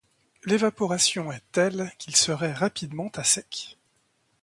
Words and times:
L’évaporation 0.45 1.31
est 1.31 1.43
telle 1.51 1.91
qu’ils 1.99 2.15
seraient 2.15 2.53
rapidement 2.53 3.11
à 3.13 3.23
sec. 3.23 3.77